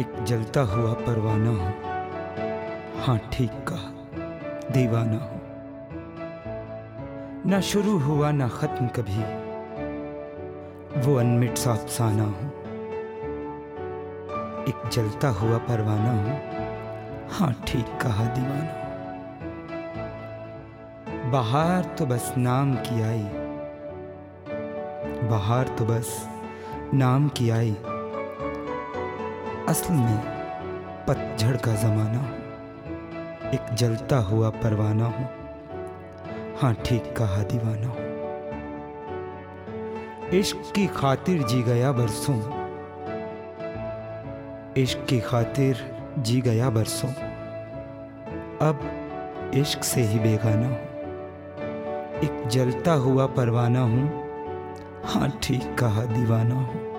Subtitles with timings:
[0.00, 1.72] एक जलता हुआ परवाना हूँ।
[3.02, 3.90] हाँ ठीक कहा।
[4.70, 5.40] दीवाना हूँ।
[7.46, 9.22] ना शुरू हुआ, ना खत्म कभी।
[11.00, 12.48] वो अनमिट सा अफसाना हूँ।
[14.64, 16.40] एक जलता हुआ परवाना हूँ।
[17.30, 18.80] हाँ ठीक कहा दीवाना
[21.30, 23.24] बाहर तो बस नाम की आई।
[25.28, 26.28] बाहर तो बस
[26.94, 27.76] नाम की आई।
[29.70, 30.20] असल में
[31.08, 35.26] पतझड़ का जमाना हूँ, एक जलता हुआ परवाना हूँ
[36.60, 38.08] हाँ ठीक कहा दीवाना हूँ।
[40.40, 42.38] इश्क की खातिर जी गया बरसों,
[44.82, 45.86] इश्क की खातिर
[46.18, 47.12] जी गया बरसों,
[48.68, 48.76] अब
[49.54, 50.82] इश्क से ही बेगाना हूँ,
[52.24, 54.06] एक जलता हुआ परवाना हूँ
[55.06, 56.89] हाँ ठीक कहा दीवाना हूँ।